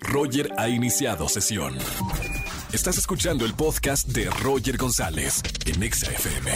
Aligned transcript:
Roger 0.00 0.50
ha 0.56 0.68
iniciado 0.68 1.28
sesión. 1.28 1.76
Estás 2.72 2.98
escuchando 2.98 3.44
el 3.44 3.54
podcast 3.54 4.08
de 4.08 4.30
Roger 4.42 4.76
González 4.76 5.42
en 5.66 5.82
Exa 5.82 6.10
FM. 6.10 6.50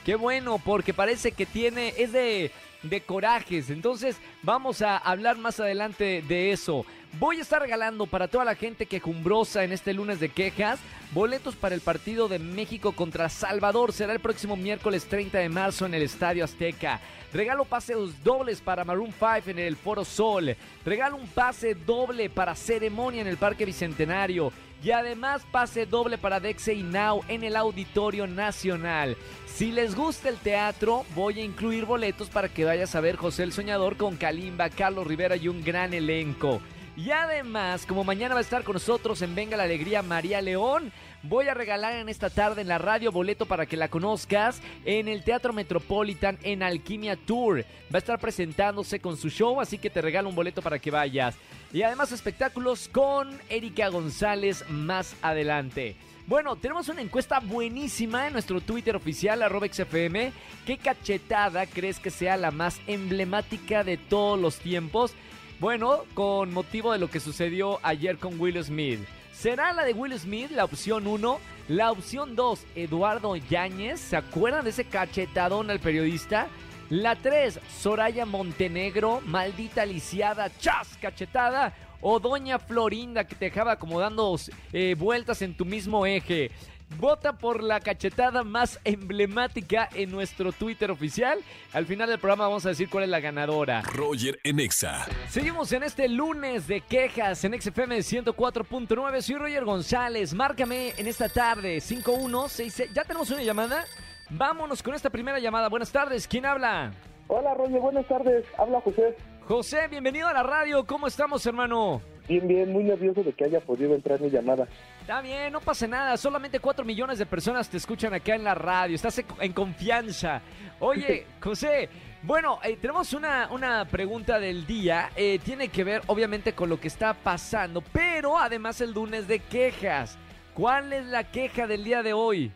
Qué 0.04 0.14
bueno, 0.14 0.58
porque 0.58 0.94
parece 0.94 1.32
que 1.32 1.46
tiene, 1.46 1.94
es 1.98 2.12
de, 2.12 2.50
de 2.82 3.00
corajes. 3.02 3.70
Entonces, 3.70 4.16
vamos 4.42 4.82
a 4.82 4.96
hablar 4.96 5.36
más 5.36 5.60
adelante 5.60 6.22
de 6.26 6.52
eso. 6.52 6.86
Voy 7.18 7.38
a 7.38 7.42
estar 7.42 7.60
regalando 7.60 8.06
para 8.06 8.28
toda 8.28 8.44
la 8.44 8.54
gente 8.54 8.86
quejumbrosa 8.86 9.64
en 9.64 9.72
este 9.72 9.92
lunes 9.92 10.20
de 10.20 10.28
quejas 10.28 10.78
boletos 11.12 11.56
para 11.56 11.74
el 11.74 11.80
partido 11.80 12.28
de 12.28 12.38
México 12.38 12.92
contra 12.92 13.28
Salvador. 13.28 13.92
Será 13.92 14.12
el 14.12 14.20
próximo 14.20 14.56
miércoles 14.56 15.06
30 15.06 15.38
de 15.38 15.48
marzo 15.48 15.86
en 15.86 15.94
el 15.94 16.02
Estadio 16.02 16.44
Azteca. 16.44 17.00
Regalo 17.32 17.64
pases 17.64 18.22
dobles 18.22 18.60
para 18.60 18.84
Maroon 18.84 19.12
5 19.12 19.50
en 19.50 19.58
el 19.58 19.76
Foro 19.76 20.04
Sol. 20.04 20.56
Regalo 20.84 21.16
un 21.16 21.26
pase 21.26 21.74
doble 21.74 22.30
para 22.30 22.54
ceremonia 22.54 23.22
en 23.22 23.26
el 23.26 23.36
Parque 23.36 23.66
Bicentenario. 23.66 24.52
Y 24.82 24.92
además 24.92 25.42
pase 25.50 25.86
doble 25.86 26.16
para 26.16 26.40
Dexe 26.40 26.74
y 26.74 26.82
Now 26.84 27.22
en 27.28 27.42
el 27.42 27.56
Auditorio 27.56 28.26
Nacional. 28.28 29.16
Si 29.46 29.72
les 29.72 29.94
gusta 29.94 30.28
el 30.28 30.38
teatro, 30.38 31.04
voy 31.14 31.40
a 31.40 31.44
incluir 31.44 31.84
boletos 31.84 32.30
para 32.30 32.48
que 32.48 32.64
vayas 32.64 32.94
a 32.94 33.00
ver 33.00 33.16
José 33.16 33.42
el 33.42 33.52
Soñador 33.52 33.96
con 33.96 34.16
Kalimba, 34.16 34.70
Carlos 34.70 35.06
Rivera 35.06 35.36
y 35.36 35.48
un 35.48 35.62
gran 35.62 35.92
elenco. 35.92 36.60
Y 36.96 37.12
además, 37.12 37.86
como 37.86 38.04
mañana 38.04 38.34
va 38.34 38.40
a 38.40 38.42
estar 38.42 38.64
con 38.64 38.74
nosotros 38.74 39.22
en 39.22 39.34
Venga 39.34 39.56
la 39.56 39.62
Alegría 39.62 40.02
María 40.02 40.42
León, 40.42 40.92
voy 41.22 41.48
a 41.48 41.54
regalar 41.54 41.94
en 41.94 42.08
esta 42.08 42.30
tarde 42.30 42.62
en 42.62 42.68
la 42.68 42.78
radio 42.78 43.12
boleto 43.12 43.46
para 43.46 43.66
que 43.66 43.76
la 43.76 43.88
conozcas 43.88 44.60
en 44.84 45.08
el 45.08 45.22
Teatro 45.22 45.52
Metropolitan 45.52 46.38
en 46.42 46.62
Alquimia 46.62 47.16
Tour. 47.16 47.64
Va 47.92 47.96
a 47.96 47.98
estar 47.98 48.18
presentándose 48.18 49.00
con 49.00 49.16
su 49.16 49.30
show, 49.30 49.60
así 49.60 49.78
que 49.78 49.88
te 49.88 50.02
regalo 50.02 50.28
un 50.28 50.34
boleto 50.34 50.62
para 50.62 50.78
que 50.78 50.90
vayas. 50.90 51.36
Y 51.72 51.82
además 51.82 52.12
espectáculos 52.12 52.88
con 52.88 53.38
Erika 53.48 53.88
González 53.88 54.68
más 54.68 55.14
adelante. 55.22 55.96
Bueno, 56.26 56.54
tenemos 56.56 56.88
una 56.88 57.00
encuesta 57.00 57.40
buenísima 57.40 58.26
en 58.26 58.34
nuestro 58.34 58.60
Twitter 58.60 58.94
oficial, 58.94 59.42
arroba 59.42 59.66
XFM. 59.66 60.32
¿Qué 60.66 60.78
cachetada 60.78 61.66
crees 61.66 61.98
que 61.98 62.10
sea 62.10 62.36
la 62.36 62.50
más 62.50 62.80
emblemática 62.86 63.84
de 63.84 63.96
todos 63.96 64.38
los 64.38 64.58
tiempos? 64.58 65.12
Bueno, 65.60 66.04
con 66.14 66.54
motivo 66.54 66.90
de 66.90 66.98
lo 66.98 67.10
que 67.10 67.20
sucedió 67.20 67.80
ayer 67.82 68.16
con 68.16 68.40
Will 68.40 68.64
Smith. 68.64 69.00
¿Será 69.30 69.74
la 69.74 69.84
de 69.84 69.92
Will 69.92 70.18
Smith 70.18 70.50
la 70.52 70.64
opción 70.64 71.06
1? 71.06 71.38
La 71.68 71.90
opción 71.90 72.34
2, 72.34 72.64
Eduardo 72.76 73.36
Yáñez. 73.36 74.00
¿Se 74.00 74.16
acuerdan 74.16 74.64
de 74.64 74.70
ese 74.70 74.86
cachetadón 74.86 75.70
al 75.70 75.78
periodista? 75.78 76.48
La 76.88 77.14
3, 77.14 77.60
Soraya 77.78 78.24
Montenegro, 78.24 79.20
maldita 79.26 79.84
lisiada, 79.84 80.50
chas, 80.58 80.96
cachetada. 80.98 81.74
O 82.00 82.18
Doña 82.18 82.58
Florinda 82.58 83.24
que 83.24 83.34
te 83.34 83.44
dejaba 83.44 83.76
como 83.76 84.00
dando 84.00 84.34
eh, 84.72 84.96
vueltas 84.98 85.42
en 85.42 85.54
tu 85.54 85.66
mismo 85.66 86.06
eje. 86.06 86.50
Vota 86.98 87.38
por 87.38 87.62
la 87.62 87.80
cachetada 87.80 88.42
más 88.42 88.80
emblemática 88.84 89.88
en 89.94 90.10
nuestro 90.10 90.52
Twitter 90.52 90.90
oficial. 90.90 91.38
Al 91.72 91.86
final 91.86 92.08
del 92.08 92.18
programa 92.18 92.48
vamos 92.48 92.66
a 92.66 92.70
decir 92.70 92.90
cuál 92.90 93.04
es 93.04 93.10
la 93.10 93.20
ganadora. 93.20 93.82
Roger 93.82 94.38
en 94.44 94.60
Exa. 94.60 95.06
Seguimos 95.28 95.72
en 95.72 95.84
este 95.84 96.08
lunes 96.08 96.66
de 96.66 96.80
quejas 96.80 97.44
en 97.44 97.60
XFM 97.60 97.98
104.9. 97.98 99.22
Soy 99.22 99.36
Roger 99.36 99.64
González. 99.64 100.34
Márcame 100.34 100.92
en 100.96 101.06
esta 101.06 101.28
tarde 101.28 101.80
5166. 101.80 102.92
¿Ya 102.92 103.04
tenemos 103.04 103.30
una 103.30 103.42
llamada? 103.42 103.84
Vámonos 104.28 104.82
con 104.82 104.94
esta 104.94 105.10
primera 105.10 105.38
llamada. 105.38 105.68
Buenas 105.68 105.92
tardes. 105.92 106.26
¿Quién 106.26 106.44
habla? 106.44 106.92
Hola 107.28 107.54
Roger, 107.54 107.80
buenas 107.80 108.06
tardes. 108.06 108.44
Habla 108.58 108.80
José. 108.80 109.16
José, 109.46 109.88
bienvenido 109.88 110.26
a 110.28 110.32
la 110.32 110.42
radio. 110.42 110.84
¿Cómo 110.84 111.06
estamos, 111.06 111.46
hermano? 111.46 112.02
Bien, 112.28 112.46
bien, 112.46 112.72
muy 112.72 112.84
nervioso 112.84 113.24
de 113.24 113.32
que 113.32 113.44
haya 113.44 113.60
podido 113.60 113.94
entrar 113.94 114.20
mi 114.20 114.30
llamada. 114.30 114.68
Está 115.10 115.22
bien, 115.22 115.52
no 115.52 115.58
pasa 115.58 115.88
nada. 115.88 116.16
Solamente 116.16 116.60
4 116.60 116.84
millones 116.84 117.18
de 117.18 117.26
personas 117.26 117.68
te 117.68 117.78
escuchan 117.78 118.14
acá 118.14 118.36
en 118.36 118.44
la 118.44 118.54
radio. 118.54 118.94
Estás 118.94 119.20
en 119.40 119.52
confianza. 119.52 120.40
Oye, 120.78 121.26
José, 121.42 121.88
bueno, 122.22 122.60
eh, 122.62 122.76
tenemos 122.80 123.12
una, 123.12 123.48
una 123.50 123.84
pregunta 123.86 124.38
del 124.38 124.64
día. 124.68 125.08
Eh, 125.16 125.40
tiene 125.44 125.66
que 125.66 125.82
ver, 125.82 126.02
obviamente, 126.06 126.52
con 126.52 126.68
lo 126.68 126.78
que 126.78 126.86
está 126.86 127.12
pasando, 127.12 127.82
pero 127.92 128.38
además 128.38 128.80
el 128.82 128.92
lunes 128.92 129.26
de 129.26 129.40
quejas. 129.40 130.16
¿Cuál 130.54 130.92
es 130.92 131.04
la 131.06 131.24
queja 131.24 131.66
del 131.66 131.82
día 131.82 132.04
de 132.04 132.12
hoy? 132.12 132.52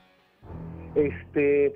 Este, 0.94 1.75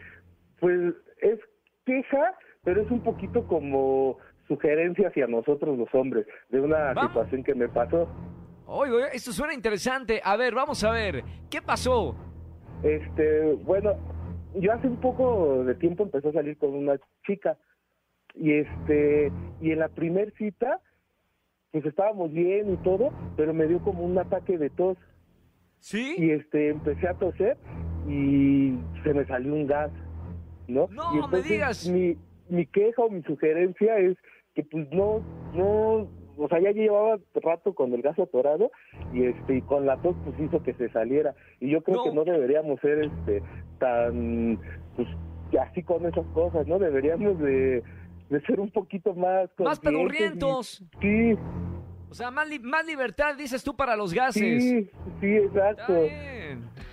pues 0.60 0.94
es 1.22 1.40
queja, 1.86 2.34
pero 2.62 2.82
es 2.82 2.90
un 2.92 3.02
poquito 3.02 3.44
como 3.48 4.16
sugerencia 4.46 5.08
hacia 5.08 5.26
nosotros 5.26 5.76
los 5.76 5.92
hombres 5.92 6.24
de 6.50 6.60
una 6.60 6.92
Vamos. 6.92 7.10
situación 7.10 7.42
que 7.42 7.56
me 7.56 7.68
pasó. 7.68 8.08
Oye, 8.70 9.08
esto 9.14 9.32
suena 9.32 9.54
interesante. 9.54 10.20
A 10.22 10.36
ver, 10.36 10.54
vamos 10.54 10.84
a 10.84 10.90
ver. 10.90 11.24
¿Qué 11.48 11.62
pasó? 11.62 12.14
Este, 12.82 13.54
bueno, 13.64 13.96
yo 14.56 14.72
hace 14.74 14.86
un 14.86 15.00
poco 15.00 15.64
de 15.64 15.74
tiempo 15.74 16.02
empecé 16.02 16.28
a 16.28 16.32
salir 16.32 16.58
con 16.58 16.74
una 16.74 16.98
chica 17.26 17.56
y 18.34 18.52
este, 18.52 19.32
y 19.62 19.72
en 19.72 19.78
la 19.78 19.88
primer 19.88 20.34
cita, 20.36 20.82
pues 21.72 21.86
estábamos 21.86 22.30
bien 22.30 22.70
y 22.74 22.76
todo, 22.78 23.10
pero 23.38 23.54
me 23.54 23.66
dio 23.66 23.80
como 23.80 24.04
un 24.04 24.18
ataque 24.18 24.58
de 24.58 24.68
tos 24.68 24.98
¿Sí? 25.78 26.16
y 26.18 26.30
este, 26.32 26.68
empecé 26.68 27.08
a 27.08 27.14
toser 27.14 27.56
y 28.06 28.78
se 29.02 29.14
me 29.14 29.24
salió 29.24 29.54
un 29.54 29.66
gas, 29.66 29.90
¿no? 30.66 30.88
No, 30.90 31.16
y 31.16 31.26
me 31.32 31.40
digas. 31.40 31.88
Mi, 31.88 32.18
mi 32.50 32.66
queja 32.66 33.00
o 33.00 33.08
mi 33.08 33.22
sugerencia 33.22 33.96
es 33.98 34.18
que 34.54 34.62
pues 34.62 34.86
no, 34.92 35.22
no, 35.54 36.06
o 36.38 36.48
sea, 36.48 36.60
ya 36.60 36.70
llevaba 36.72 37.18
rato 37.34 37.74
con 37.74 37.92
el 37.92 38.02
gas 38.02 38.18
atorado 38.18 38.70
y 39.12 39.24
este, 39.24 39.56
y 39.56 39.62
con 39.62 39.84
la 39.86 39.96
tos 40.00 40.16
pues 40.24 40.38
hizo 40.40 40.62
que 40.62 40.72
se 40.74 40.88
saliera 40.90 41.34
y 41.60 41.70
yo 41.70 41.82
creo 41.82 41.96
No. 41.98 42.04
que 42.04 42.12
no 42.12 42.24
deberíamos 42.24 42.80
ser 42.80 43.04
este 43.04 43.42
tan, 43.78 44.58
pues 44.96 45.08
así 45.60 45.82
con 45.82 46.04
esas 46.06 46.26
cosas, 46.34 46.66
¿no? 46.66 46.78
Deberíamos 46.78 47.38
de, 47.40 47.82
de 48.30 48.40
ser 48.46 48.60
un 48.60 48.70
poquito 48.70 49.14
más 49.14 49.48
Más 49.58 49.80
pedorrientos. 49.80 50.84
Sí, 51.00 51.34
O 52.10 52.14
sea, 52.14 52.30
más, 52.30 52.48
li- 52.48 52.58
más 52.58 52.86
libertad, 52.86 53.34
dices 53.36 53.62
tú, 53.64 53.74
para 53.74 53.96
los 53.96 54.12
gases. 54.14 54.62
sí, 54.62 54.90
sí, 55.20 55.26
exacto. 55.36 55.92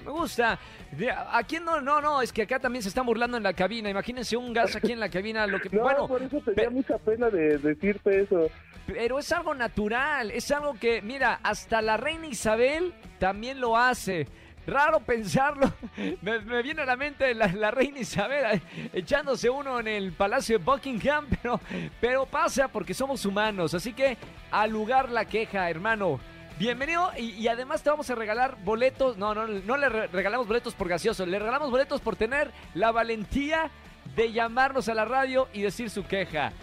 Me 0.05 0.11
gusta. 0.11 0.59
De- 0.91 1.11
Aquí 1.31 1.57
no, 1.59 1.81
no, 1.81 1.99
no, 2.01 2.21
es 2.21 2.31
que 2.31 2.43
acá 2.43 2.59
también 2.59 2.83
se 2.83 2.89
están 2.89 3.05
burlando 3.05 3.37
en 3.37 3.43
la 3.43 3.53
cabina. 3.53 3.89
Imagínense 3.89 4.37
un 4.37 4.53
gas 4.53 4.75
aquí 4.75 4.91
en 4.91 4.99
la 4.99 5.09
cabina, 5.09 5.47
lo 5.47 5.59
que 5.59 5.69
No, 5.75 5.81
bueno, 5.81 6.07
por 6.07 6.21
eso 6.21 6.39
tenía 6.41 6.69
mucha 6.69 6.97
pena 6.99 7.29
de 7.29 7.57
decirte 7.57 8.21
eso. 8.21 8.47
pero 8.87 9.17
es 9.19 9.31
algo 9.31 9.53
natural, 9.55 10.31
es 10.31 10.51
algo 10.51 10.75
que, 10.75 11.01
mira, 11.01 11.39
hasta 11.43 11.81
la 11.81 11.97
reina 11.97 12.27
Isabel 12.27 12.93
también 13.19 13.59
lo 13.59 13.75
hace. 13.77 14.27
Raro 14.67 14.99
pensarlo. 14.99 15.71
Me, 16.23 16.39
me 16.39 16.63
viene 16.63 16.81
a 16.81 16.85
la 16.87 16.95
mente 16.95 17.35
la, 17.35 17.45
la 17.47 17.69
reina 17.69 17.99
Isabel 17.99 18.59
echándose 18.93 19.47
uno 19.47 19.79
en 19.79 19.87
el 19.87 20.11
Palacio 20.13 20.57
de 20.57 20.65
Buckingham, 20.65 21.27
pero, 21.41 21.59
pero 22.01 22.25
pasa 22.25 22.67
porque 22.67 22.93
somos 22.95 23.23
humanos. 23.25 23.73
Así 23.75 23.93
que 23.93 24.17
al 24.51 24.71
lugar 24.71 25.09
la 25.11 25.25
queja, 25.25 25.69
hermano. 25.69 26.19
Bienvenido 26.57 27.11
y, 27.17 27.47
además 27.49 27.83
te 27.83 27.89
vamos 27.89 28.09
a 28.09 28.15
regalar 28.15 28.55
boletos. 28.63 29.17
No, 29.17 29.35
no, 29.35 29.45
no 29.45 29.77
le 29.77 29.89
re- 29.89 30.07
regalamos 30.07 30.47
boletos 30.47 30.73
por 30.73 30.87
gaseoso, 30.87 31.25
le 31.25 31.37
regalamos 31.37 31.69
boletos 31.69 31.99
por 31.99 32.15
tener 32.15 32.51
la 32.73 32.91
valentía 32.93 33.69
de 34.15 34.31
llamarnos 34.31 34.87
a 34.87 34.93
la 34.93 35.03
radio 35.03 35.49
y 35.51 35.61
decir 35.63 35.89
su 35.89 36.05
queja. 36.07 36.53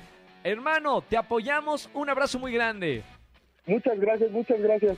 Hermano, 0.45 1.03
te 1.03 1.17
apoyamos. 1.19 1.91
Un 1.93 2.09
abrazo 2.09 2.39
muy 2.39 2.53
grande. 2.53 3.03
Muchas 3.67 3.99
gracias, 4.01 4.31
muchas 4.31 4.61
gracias. 4.61 4.97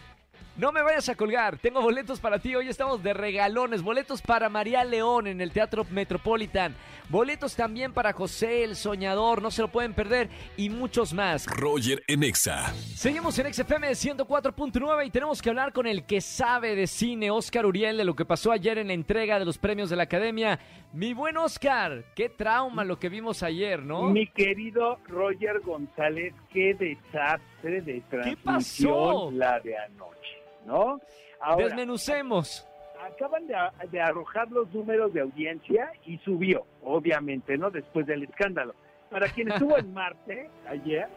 No 0.56 0.70
me 0.70 0.82
vayas 0.82 1.08
a 1.08 1.16
colgar, 1.16 1.58
tengo 1.58 1.82
boletos 1.82 2.20
para 2.20 2.38
ti. 2.38 2.54
Hoy 2.54 2.68
estamos 2.68 3.02
de 3.02 3.12
regalones. 3.12 3.82
Boletos 3.82 4.22
para 4.22 4.48
María 4.48 4.84
León 4.84 5.26
en 5.26 5.40
el 5.40 5.50
Teatro 5.50 5.84
Metropolitan. 5.90 6.76
Boletos 7.08 7.56
también 7.56 7.92
para 7.92 8.12
José 8.12 8.62
el 8.62 8.76
Soñador, 8.76 9.42
no 9.42 9.50
se 9.50 9.62
lo 9.62 9.68
pueden 9.68 9.94
perder. 9.94 10.28
Y 10.56 10.70
muchos 10.70 11.12
más. 11.12 11.46
Roger 11.46 12.04
en 12.06 12.22
Exa. 12.22 12.72
Seguimos 12.94 13.36
en 13.40 13.52
XFM 13.52 13.90
104.9 13.90 15.06
y 15.06 15.10
tenemos 15.10 15.42
que 15.42 15.50
hablar 15.50 15.72
con 15.72 15.88
el 15.88 16.06
que 16.06 16.20
sabe 16.20 16.76
de 16.76 16.86
cine, 16.86 17.32
Oscar 17.32 17.66
Uriel, 17.66 17.96
de 17.96 18.04
lo 18.04 18.14
que 18.14 18.24
pasó 18.24 18.52
ayer 18.52 18.78
en 18.78 18.86
la 18.86 18.94
entrega 18.94 19.40
de 19.40 19.44
los 19.44 19.58
premios 19.58 19.90
de 19.90 19.96
la 19.96 20.04
Academia. 20.04 20.60
Mi 20.92 21.14
buen 21.14 21.36
Oscar, 21.36 22.04
qué 22.14 22.28
trauma 22.28 22.84
lo 22.84 23.00
que 23.00 23.08
vimos 23.08 23.42
ayer, 23.42 23.82
¿no? 23.82 24.04
Mi 24.04 24.28
querido 24.28 25.00
Roger 25.08 25.58
González, 25.60 26.32
qué 26.52 26.74
desastre 26.74 27.82
de 27.82 28.00
transmisión 28.08 28.44
pasó? 28.44 29.30
la 29.32 29.58
de 29.58 29.76
anoche, 29.76 30.43
¿no? 30.66 31.00
Ahora, 31.40 31.64
Desmenucemos. 31.66 32.66
acaban 33.00 33.46
de, 33.46 33.54
de 33.90 34.00
arrojar 34.00 34.50
los 34.50 34.72
números 34.72 35.12
de 35.12 35.20
audiencia 35.20 35.92
y 36.06 36.18
subió, 36.18 36.64
obviamente, 36.82 37.56
¿no? 37.58 37.70
Después 37.70 38.06
del 38.06 38.24
escándalo. 38.24 38.74
Para 39.10 39.28
quien 39.28 39.48
estuvo 39.52 39.78
en 39.78 39.92
Marte 39.92 40.48
ayer, 40.68 41.08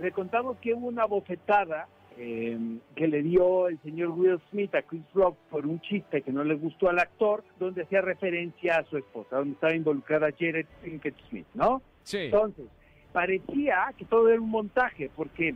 le 0.00 0.12
contamos 0.12 0.56
que 0.58 0.74
hubo 0.74 0.88
una 0.88 1.04
bofetada 1.06 1.88
eh, 2.22 2.58
que 2.94 3.08
le 3.08 3.22
dio 3.22 3.68
el 3.68 3.80
señor 3.82 4.10
Will 4.10 4.40
Smith 4.50 4.74
a 4.74 4.82
Chris 4.82 5.04
Rock 5.14 5.38
por 5.48 5.64
un 5.64 5.80
chiste 5.80 6.20
que 6.20 6.32
no 6.32 6.44
le 6.44 6.54
gustó 6.54 6.90
al 6.90 6.98
actor, 6.98 7.42
donde 7.58 7.84
hacía 7.84 8.02
referencia 8.02 8.76
a 8.76 8.84
su 8.84 8.98
esposa, 8.98 9.36
donde 9.36 9.54
estaba 9.54 9.74
involucrada 9.74 10.28
Jared 10.38 10.66
Pinkett 10.82 11.14
Smith, 11.28 11.46
¿no? 11.54 11.80
Sí. 12.02 12.18
Entonces, 12.18 12.66
parecía 13.12 13.94
que 13.96 14.04
todo 14.04 14.28
era 14.28 14.40
un 14.40 14.50
montaje, 14.50 15.10
porque 15.16 15.54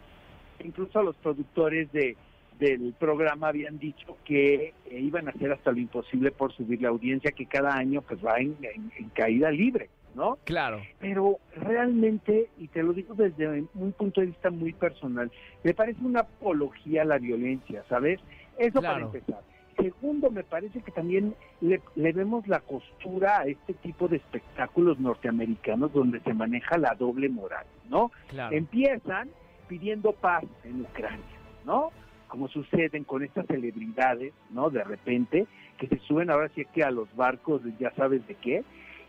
incluso 0.61 1.02
los 1.02 1.17
productores 1.17 1.93
de, 1.93 2.17
del 2.58 2.94
programa 2.98 3.48
habían 3.48 3.78
dicho 3.78 4.16
que 4.24 4.72
eh, 4.90 5.00
iban 5.00 5.26
a 5.28 5.30
hacer 5.32 5.52
hasta 5.52 5.72
lo 5.72 5.78
imposible 5.78 6.30
por 6.30 6.52
subir 6.52 6.80
la 6.82 6.88
audiencia, 6.90 7.32
que 7.32 7.46
cada 7.46 7.74
año 7.76 8.02
pues 8.02 8.24
va 8.24 8.38
en, 8.38 8.56
en- 8.62 8.92
en 8.96 9.08
caída 9.10 9.50
libre, 9.50 9.88
¿no? 10.14 10.38
Claro. 10.44 10.80
Pero 11.00 11.38
realmente, 11.56 12.48
y 12.58 12.68
te 12.68 12.82
lo 12.82 12.92
digo 12.92 13.14
desde 13.14 13.64
un 13.74 13.92
punto 13.92 14.20
de 14.20 14.28
vista 14.28 14.50
muy 14.50 14.72
personal, 14.72 15.30
me 15.62 15.74
parece 15.74 16.00
una 16.04 16.20
apología 16.20 17.02
a 17.02 17.06
la 17.06 17.18
violencia, 17.18 17.84
¿sabes? 17.88 18.20
Eso 18.58 18.80
Claro. 18.80 18.94
para 19.10 19.18
empezar. 19.18 19.40
Segundo, 19.76 20.30
me 20.30 20.44
parece 20.44 20.80
que 20.82 20.92
también 20.92 21.34
le, 21.60 21.80
le 21.96 22.12
vemos 22.12 22.46
la 22.46 22.60
costura 22.60 23.40
a 23.40 23.46
este 23.46 23.74
tipo 23.74 24.06
de 24.06 24.18
espectáculos 24.18 25.00
norteamericanos 25.00 25.92
donde 25.92 26.20
se 26.20 26.32
maneja 26.32 26.78
la 26.78 26.94
doble 26.94 27.28
moral, 27.28 27.66
¿no? 27.90 28.12
Claro. 28.28 28.54
Empiezan 28.56 29.28
pidiendo 29.66 30.12
paz 30.12 30.44
en 30.62 30.82
Ucrania, 30.82 31.24
¿no? 31.66 31.90
Como 32.29 32.49
suceden 32.49 33.05
con 33.05 33.23
estas 33.23 33.47
celebridades, 33.47 34.32
¿no? 34.50 34.71
De 34.71 34.82
repente, 34.82 35.47
que 35.79 35.87
se 35.87 35.99
suben 36.00 36.31
ahora 36.31 36.49
sí 36.55 36.65
que 36.73 36.82
a 36.82 36.91
los 36.91 37.15
barcos, 37.17 37.62
ya 37.79 37.91
sabes 37.93 38.26
de 38.26 38.35
qué, 38.37 38.65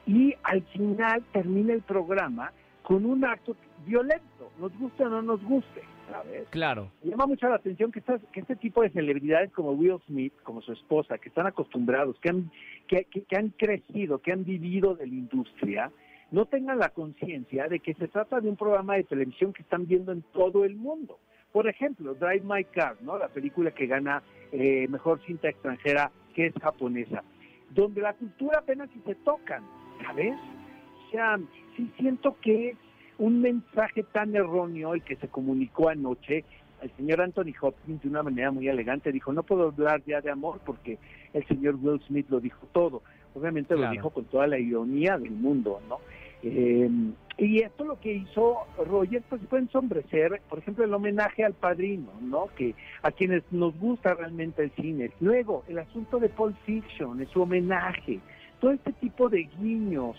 y 0.05 0.35
al 0.43 0.61
final 0.63 1.23
termina 1.31 1.73
el 1.73 1.81
programa 1.81 2.51
con 2.83 3.05
un 3.05 3.25
acto 3.25 3.55
violento, 3.87 4.51
nos 4.59 4.77
guste 4.77 5.03
o 5.05 5.09
no 5.09 5.21
nos 5.23 5.43
guste, 5.43 5.81
¿sabes? 6.11 6.47
Claro. 6.49 6.91
Llama 7.03 7.25
mucho 7.25 7.47
la 7.49 7.55
atención 7.55 7.91
que, 7.91 7.99
estas- 7.99 8.21
que 8.31 8.41
este 8.41 8.55
tipo 8.55 8.83
de 8.83 8.89
celebridades 8.91 9.51
como 9.53 9.71
Will 9.71 9.97
Smith, 10.05 10.33
como 10.43 10.61
su 10.61 10.71
esposa, 10.73 11.17
que 11.17 11.29
están 11.29 11.47
acostumbrados, 11.47 12.19
que 12.19 12.29
han, 12.29 12.51
que, 12.87 13.05
que- 13.05 13.23
que 13.23 13.35
han 13.37 13.49
crecido, 13.49 14.19
que 14.19 14.31
han 14.31 14.43
vivido 14.45 14.93
de 14.95 15.07
la 15.07 15.13
industria, 15.15 15.91
no 16.31 16.45
tengan 16.45 16.77
la 16.77 16.89
conciencia 16.89 17.67
de 17.67 17.79
que 17.79 17.93
se 17.95 18.07
trata 18.07 18.39
de 18.39 18.49
un 18.49 18.55
programa 18.55 18.95
de 18.95 19.03
televisión 19.05 19.53
que 19.53 19.63
están 19.63 19.87
viendo 19.87 20.11
en 20.11 20.21
todo 20.33 20.63
el 20.65 20.75
mundo. 20.75 21.17
Por 21.55 21.69
ejemplo, 21.69 22.15
Drive 22.15 22.41
My 22.43 22.65
Car, 22.65 22.97
¿no? 23.01 23.17
la 23.17 23.29
película 23.29 23.71
que 23.71 23.87
gana 23.87 24.21
eh, 24.51 24.89
mejor 24.89 25.21
cinta 25.25 25.47
extranjera, 25.47 26.11
que 26.33 26.47
es 26.47 26.53
japonesa, 26.61 27.23
donde 27.69 28.01
la 28.01 28.11
cultura 28.13 28.59
apenas 28.59 28.89
si 28.89 28.99
se 29.05 29.15
tocan, 29.15 29.63
¿sabes? 30.05 30.33
O 30.35 31.11
sea, 31.11 31.39
sí 31.77 31.89
siento 31.97 32.35
que 32.41 32.71
es 32.71 32.77
un 33.19 33.39
mensaje 33.39 34.03
tan 34.03 34.35
erróneo 34.35 34.95
el 34.95 35.01
que 35.03 35.15
se 35.15 35.29
comunicó 35.29 35.87
anoche. 35.87 36.43
El 36.81 36.91
señor 36.97 37.21
Anthony 37.21 37.53
Hopkins, 37.61 38.01
de 38.01 38.09
una 38.09 38.21
manera 38.21 38.51
muy 38.51 38.67
elegante, 38.67 39.13
dijo, 39.13 39.31
no 39.31 39.43
puedo 39.43 39.69
hablar 39.69 40.03
ya 40.05 40.19
de 40.19 40.31
amor 40.31 40.59
porque 40.65 40.97
el 41.31 41.47
señor 41.47 41.75
Will 41.81 42.01
Smith 42.01 42.25
lo 42.29 42.41
dijo 42.41 42.67
todo. 42.73 43.01
Obviamente 43.33 43.75
Claro. 43.75 43.83
lo 43.87 43.91
dijo 43.93 44.09
con 44.09 44.25
toda 44.25 44.45
la 44.45 44.59
ironía 44.59 45.17
del 45.17 45.31
mundo, 45.31 45.79
¿no? 45.87 45.99
Eh, 46.47 46.89
y 47.37 47.63
esto 47.63 47.83
lo 47.83 47.99
que 47.99 48.13
hizo 48.13 48.59
Roger, 48.85 49.23
pues 49.27 49.41
fue 49.49 49.59
ensombrecer, 49.59 50.41
por 50.47 50.59
ejemplo, 50.59 50.85
el 50.85 50.93
homenaje 50.93 51.43
al 51.43 51.53
padrino, 51.53 52.11
¿no? 52.21 52.47
Que 52.55 52.75
a 53.01 53.11
quienes 53.11 53.43
nos 53.51 53.77
gusta 53.79 54.13
realmente 54.13 54.63
el 54.63 54.71
cine. 54.71 55.11
Luego, 55.19 55.63
el 55.67 55.79
asunto 55.79 56.19
de 56.19 56.29
Pulp 56.29 56.55
Fiction, 56.65 57.19
es 57.19 57.29
su 57.29 57.41
homenaje. 57.41 58.19
Todo 58.61 58.71
este 58.71 58.93
tipo 58.93 59.27
de 59.27 59.49
guiños 59.59 60.15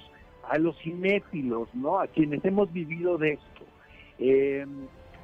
a 0.49 0.59
los 0.59 0.77
cinéfilos, 0.79 1.73
¿no? 1.75 2.01
A 2.01 2.09
quienes 2.09 2.45
hemos 2.45 2.73
vivido 2.73 3.17
de 3.19 3.35
esto. 3.35 3.65
Eh, 4.19 4.67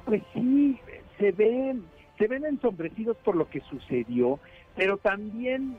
pues 0.05 0.23
sí, 0.33 0.79
se 1.19 1.31
ven, 1.31 1.83
se 2.17 2.27
ven 2.27 2.45
ensombrecidos 2.45 3.17
por 3.17 3.35
lo 3.35 3.49
que 3.49 3.59
sucedió, 3.61 4.39
pero 4.75 4.97
también 4.97 5.77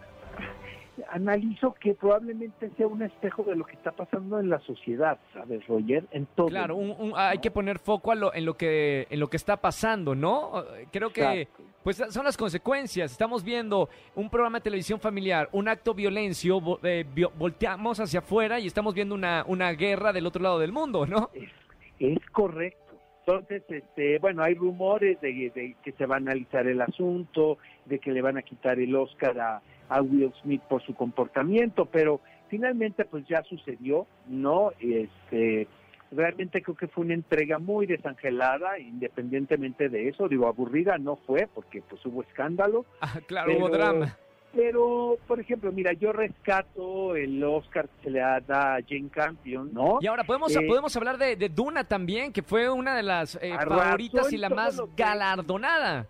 analizo 1.10 1.74
que 1.74 1.94
probablemente 1.94 2.70
sea 2.76 2.86
un 2.86 3.02
espejo 3.02 3.42
de 3.44 3.56
lo 3.56 3.64
que 3.64 3.72
está 3.74 3.92
pasando 3.92 4.38
en 4.40 4.48
la 4.48 4.58
sociedad, 4.60 5.18
¿sabes, 5.32 5.66
Roger? 5.66 6.04
En 6.10 6.26
todo. 6.34 6.46
Claro, 6.48 6.76
un- 6.76 6.94
un- 6.98 7.12
hay 7.16 7.38
que 7.38 7.50
poner 7.50 7.78
foco 7.78 8.12
a 8.12 8.14
lo- 8.14 8.34
en, 8.34 8.44
lo 8.44 8.54
que, 8.56 9.06
en 9.10 9.20
lo 9.20 9.28
que 9.28 9.36
está 9.36 9.56
pasando, 9.56 10.14
¿no? 10.14 10.52
Creo 10.92 11.10
que 11.10 11.42
Exacto. 11.42 11.62
pues 11.82 11.96
son 12.10 12.24
las 12.24 12.36
consecuencias. 12.36 13.10
Estamos 13.12 13.42
viendo 13.44 13.88
un 14.14 14.30
programa 14.30 14.58
de 14.58 14.64
televisión 14.64 15.00
familiar, 15.00 15.48
un 15.52 15.68
acto 15.68 15.94
violencio, 15.94 16.60
eh, 16.82 17.04
volteamos 17.36 18.00
hacia 18.00 18.20
afuera 18.20 18.58
y 18.60 18.66
estamos 18.66 18.94
viendo 18.94 19.14
una, 19.14 19.44
una 19.46 19.72
guerra 19.72 20.12
del 20.12 20.26
otro 20.26 20.42
lado 20.42 20.58
del 20.58 20.72
mundo, 20.72 21.06
¿no? 21.06 21.30
Es, 21.34 21.50
es 21.98 22.18
correcto. 22.30 22.78
Entonces, 23.26 23.62
este, 23.70 24.18
bueno, 24.18 24.42
hay 24.42 24.54
rumores 24.54 25.18
de, 25.22 25.50
de 25.54 25.76
que 25.82 25.92
se 25.92 26.04
va 26.04 26.16
a 26.16 26.18
analizar 26.18 26.66
el 26.66 26.80
asunto, 26.82 27.56
de 27.86 27.98
que 27.98 28.12
le 28.12 28.20
van 28.20 28.36
a 28.36 28.42
quitar 28.42 28.78
el 28.78 28.94
Oscar 28.94 29.40
a, 29.40 29.62
a 29.94 30.02
Will 30.02 30.32
Smith 30.42 30.62
por 30.68 30.82
su 30.82 30.94
comportamiento, 30.94 31.86
pero 31.86 32.20
finalmente 32.48 33.04
pues 33.04 33.26
ya 33.28 33.42
sucedió, 33.44 34.06
¿no? 34.26 34.70
Este, 34.80 35.68
realmente 36.10 36.62
creo 36.62 36.76
que 36.76 36.88
fue 36.88 37.04
una 37.04 37.14
entrega 37.14 37.58
muy 37.58 37.86
desangelada, 37.86 38.78
independientemente 38.78 39.88
de 39.88 40.08
eso, 40.08 40.28
digo, 40.28 40.46
aburrida 40.46 40.98
no 40.98 41.16
fue, 41.26 41.48
porque 41.54 41.82
pues 41.82 42.04
hubo 42.06 42.22
escándalo, 42.22 42.84
Ah, 43.00 43.20
claro, 43.26 43.52
hubo 43.56 43.66
Pero- 43.70 43.76
drama. 43.78 44.16
pero, 44.54 45.16
por 45.26 45.40
ejemplo, 45.40 45.72
mira, 45.72 45.92
yo 45.92 46.12
rescato 46.12 47.16
el 47.16 47.42
Oscar 47.42 47.88
que 47.88 48.04
se 48.04 48.10
le 48.10 48.20
da 48.20 48.36
a 48.76 48.78
Jane 48.88 49.08
Campion, 49.10 49.72
¿no? 49.72 49.98
Y 50.00 50.06
ahora 50.06 50.22
podemos, 50.24 50.54
Eh, 50.54 50.60
podemos 50.66 50.94
hablar 50.96 51.18
de, 51.18 51.34
de 51.36 51.48
Duna 51.48 51.84
también, 51.84 52.32
que 52.32 52.42
fue 52.42 52.70
una 52.70 52.94
de 52.96 53.02
las 53.02 53.36
eh, 53.42 53.52
favoritas 53.64 54.32
y 54.32 54.36
la 54.38 54.50
más 54.50 54.80
galardonada. 54.96 56.06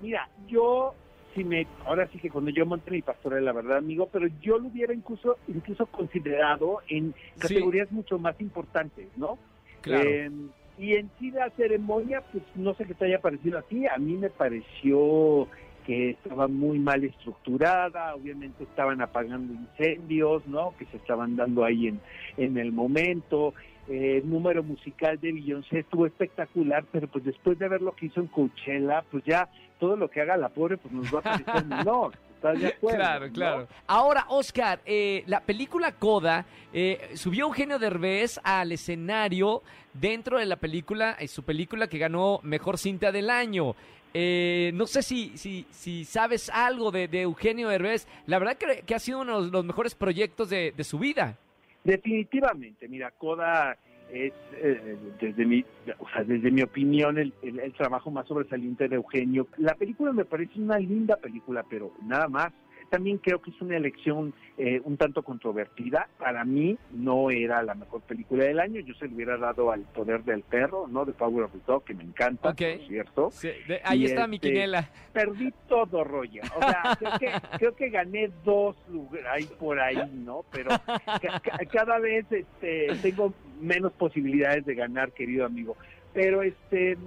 Mira, 0.00 0.28
yo, 0.48 0.94
si 1.34 1.44
me, 1.44 1.66
ahora 1.86 2.08
sí 2.08 2.18
que 2.18 2.30
cuando 2.30 2.50
yo 2.50 2.66
monté 2.66 2.90
mi 2.90 3.02
pastorela, 3.02 3.42
la 3.42 3.52
verdad, 3.52 3.78
amigo, 3.78 4.08
pero 4.12 4.26
yo 4.40 4.58
lo 4.58 4.68
hubiera 4.68 4.92
incluso, 4.92 5.38
incluso 5.48 5.86
considerado 5.86 6.80
en 6.88 7.14
categorías 7.38 7.90
mucho 7.92 8.18
más 8.18 8.40
importantes, 8.40 9.08
¿no? 9.16 9.38
Claro. 9.80 10.08
Eh, 10.08 10.30
y 10.78 10.94
en 10.94 11.10
sí 11.18 11.30
la 11.30 11.50
ceremonia, 11.50 12.22
pues 12.32 12.42
no 12.54 12.74
sé 12.74 12.84
qué 12.86 12.94
te 12.94 13.04
haya 13.04 13.20
parecido 13.20 13.58
a 13.58 13.62
ti, 13.62 13.86
a 13.86 13.98
mí 13.98 14.14
me 14.14 14.30
pareció 14.30 15.46
que 15.86 16.10
estaba 16.10 16.48
muy 16.48 16.78
mal 16.78 17.04
estructurada, 17.04 18.14
obviamente 18.14 18.64
estaban 18.64 19.00
apagando 19.00 19.52
incendios, 19.52 20.46
¿no? 20.46 20.74
Que 20.78 20.86
se 20.86 20.96
estaban 20.96 21.36
dando 21.36 21.64
ahí 21.64 21.88
en, 21.88 22.00
en 22.36 22.58
el 22.58 22.72
momento. 22.72 23.54
Eh, 23.92 24.22
número 24.24 24.62
musical 24.62 25.18
de 25.20 25.32
Beyoncé 25.32 25.80
estuvo 25.80 26.06
espectacular, 26.06 26.84
pero 26.92 27.08
pues 27.08 27.24
después 27.24 27.58
de 27.58 27.68
ver 27.68 27.82
lo 27.82 27.90
que 27.90 28.06
hizo 28.06 28.20
en 28.20 28.28
Coachella, 28.28 29.02
pues 29.10 29.24
ya 29.24 29.48
todo 29.80 29.96
lo 29.96 30.08
que 30.08 30.20
haga 30.20 30.36
la 30.36 30.48
pobre 30.48 30.76
pues 30.76 30.94
nos 30.94 31.12
va 31.12 31.18
a 31.18 31.22
parecer 31.22 31.64
menor. 31.66 32.12
¿Estás 32.36 32.60
de 32.60 32.68
acuerdo? 32.68 32.98
Claro, 32.98 33.26
no? 33.26 33.32
claro. 33.32 33.68
Ahora, 33.88 34.26
Oscar, 34.28 34.80
eh, 34.86 35.24
la 35.26 35.40
película 35.40 35.90
Coda 35.90 36.46
eh, 36.72 37.10
subió 37.14 37.46
Eugenio 37.46 37.80
Derbez 37.80 38.38
al 38.44 38.70
escenario 38.70 39.62
dentro 39.92 40.38
de 40.38 40.46
la 40.46 40.54
película, 40.54 41.16
eh, 41.18 41.26
su 41.26 41.42
película 41.42 41.88
que 41.88 41.98
ganó 41.98 42.38
Mejor 42.44 42.78
Cinta 42.78 43.10
del 43.10 43.28
Año. 43.28 43.74
Eh, 44.14 44.70
no 44.74 44.86
sé 44.86 45.02
si, 45.02 45.36
si, 45.36 45.66
si 45.70 46.04
sabes 46.04 46.48
algo 46.48 46.92
de, 46.92 47.08
de 47.08 47.22
Eugenio 47.22 47.68
Derbez. 47.68 48.06
La 48.26 48.38
verdad 48.38 48.56
que, 48.56 48.82
que 48.86 48.94
ha 48.94 49.00
sido 49.00 49.20
uno 49.22 49.36
de 49.38 49.42
los, 49.42 49.52
los 49.52 49.64
mejores 49.64 49.96
proyectos 49.96 50.48
de, 50.48 50.72
de 50.76 50.84
su 50.84 51.00
vida. 51.00 51.36
Definitivamente, 51.84 52.88
mira, 52.88 53.10
Coda 53.12 53.76
es, 54.12 54.32
eh, 54.54 54.96
desde, 55.20 55.46
mi, 55.46 55.64
o 55.98 56.08
sea, 56.08 56.24
desde 56.24 56.50
mi 56.50 56.62
opinión, 56.62 57.16
el, 57.18 57.32
el- 57.42 57.60
el 57.60 57.72
trabajo 57.74 58.10
más 58.10 58.26
sobresaliente 58.26 58.88
de 58.88 58.96
Eugenio. 58.96 59.46
La 59.58 59.74
película 59.74 60.12
me 60.12 60.24
parece 60.24 60.60
una 60.60 60.78
linda 60.78 61.16
película, 61.16 61.64
pero 61.68 61.92
nada 62.02 62.28
más. 62.28 62.52
También 62.90 63.18
creo 63.18 63.40
que 63.40 63.50
es 63.50 63.60
una 63.62 63.76
elección 63.76 64.34
eh, 64.58 64.80
un 64.84 64.96
tanto 64.96 65.22
controvertida. 65.22 66.08
Para 66.18 66.44
mí 66.44 66.76
no 66.90 67.30
era 67.30 67.62
la 67.62 67.74
mejor 67.74 68.02
película 68.02 68.44
del 68.44 68.58
año. 68.60 68.80
Yo 68.80 68.92
se 68.94 69.06
le 69.08 69.14
hubiera 69.14 69.38
dado 69.38 69.70
al 69.70 69.82
Poder 69.82 70.24
del 70.24 70.42
Perro, 70.42 70.86
¿no? 70.88 71.04
De 71.04 71.12
Power 71.12 71.44
of 71.44 71.52
the 71.52 71.58
Dog, 71.66 71.84
que 71.84 71.94
me 71.94 72.02
encanta, 72.02 72.52
por 72.52 72.56
cierto. 72.86 73.30
Sí, 73.30 73.48
de- 73.66 73.80
ahí 73.84 74.02
Y 74.02 74.04
está 74.06 74.26
mi 74.26 74.36
este, 74.36 74.48
quinela. 74.48 74.90
Perdí 75.12 75.52
todo, 75.68 76.04
Roger. 76.04 76.42
O 76.56 76.60
sea, 76.60 76.96
creo 76.98 77.18
que, 77.18 77.32
creo 77.58 77.76
que 77.76 77.88
gané 77.90 78.30
dos 78.44 78.76
lugares 78.90 79.26
ahí 79.30 79.44
por 79.58 79.78
ahí, 79.80 79.96
¿no? 80.12 80.44
Pero 80.50 80.70
ca- 80.84 81.40
cada 81.70 81.98
vez 82.00 82.26
este, 82.30 82.88
tengo 83.00 83.32
menos 83.60 83.92
posibilidades 83.92 84.64
de 84.66 84.74
ganar, 84.74 85.12
querido 85.12 85.46
amigo. 85.46 85.76
Pero 86.12 86.42
este, 86.42 86.98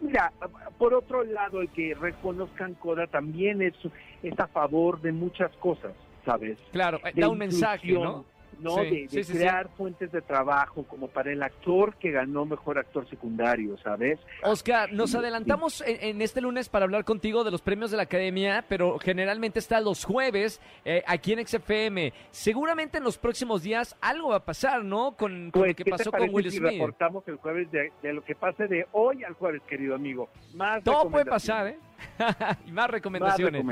mira, 0.00 0.32
por 0.78 0.94
otro 0.94 1.24
lado, 1.24 1.60
el 1.60 1.68
que 1.70 1.94
reconozcan 1.94 2.74
Coda 2.74 3.06
también 3.06 3.60
es, 3.60 3.74
es 4.22 4.38
a 4.38 4.46
favor 4.46 5.00
de 5.00 5.12
muchas 5.12 5.50
cosas, 5.56 5.92
¿sabes? 6.24 6.58
Claro, 6.70 6.98
eh, 7.04 7.12
de 7.14 7.20
da 7.22 7.28
un 7.28 7.38
mensaje, 7.38 7.92
¿no? 7.92 8.24
¿No? 8.62 8.76
Sí, 8.76 8.84
de 8.84 8.90
de 9.02 9.08
sí, 9.08 9.24
sí, 9.24 9.24
sí. 9.24 9.32
crear 9.38 9.68
fuentes 9.76 10.10
de 10.12 10.22
trabajo 10.22 10.84
como 10.84 11.08
para 11.08 11.32
el 11.32 11.42
actor 11.42 11.96
que 11.96 12.10
ganó 12.10 12.44
mejor 12.46 12.78
actor 12.78 13.08
secundario, 13.08 13.76
¿sabes? 13.78 14.18
Oscar, 14.42 14.92
nos 14.92 15.14
adelantamos 15.14 15.82
en, 15.86 15.96
en 16.00 16.22
este 16.22 16.40
lunes 16.40 16.68
para 16.68 16.84
hablar 16.84 17.04
contigo 17.04 17.44
de 17.44 17.50
los 17.50 17.62
premios 17.62 17.90
de 17.90 17.96
la 17.96 18.04
Academia, 18.04 18.64
pero 18.68 18.98
generalmente 18.98 19.58
está 19.58 19.80
los 19.80 20.04
jueves 20.04 20.60
eh, 20.84 21.02
aquí 21.06 21.32
en 21.32 21.46
XFM. 21.46 22.12
Seguramente 22.30 22.98
en 22.98 23.04
los 23.04 23.18
próximos 23.18 23.62
días 23.62 23.96
algo 24.00 24.30
va 24.30 24.36
a 24.36 24.44
pasar, 24.44 24.84
¿no? 24.84 25.16
Con, 25.16 25.50
con 25.50 25.62
Pues, 25.62 25.68
lo 25.70 25.74
que 25.74 25.74
¿qué 25.74 25.84
te 25.84 25.90
pasó 25.90 26.12
con 26.12 26.30
Will 26.34 26.50
si 26.50 26.58
Smith. 26.58 26.72
reportamos 26.72 27.26
el 27.28 27.36
jueves 27.36 27.70
de, 27.70 27.92
de 28.02 28.12
lo 28.12 28.22
que 28.24 28.34
pase 28.34 28.66
de 28.68 28.86
hoy 28.92 29.24
al 29.24 29.34
jueves, 29.34 29.62
querido 29.68 29.94
amigo? 29.94 30.28
Más 30.54 30.82
Todo 30.82 31.10
puede 31.10 31.24
pasar, 31.26 31.66
¿eh? 31.68 31.78
y 32.66 32.70
más 32.72 32.72
Más 32.72 32.90
recomendaciones. 32.90 33.64